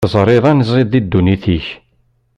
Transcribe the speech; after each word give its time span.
Teẓriḍ 0.03 0.45
anziḍ 0.51 0.87
di 0.91 1.01
ddunit-ik? 1.03 1.65